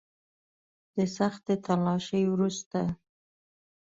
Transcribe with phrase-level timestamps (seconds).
[0.95, 2.79] د سختې تلاشۍ وروسته.